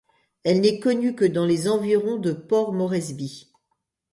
[0.43, 3.51] Elle n'est connue que dans les environs de Port Moresby.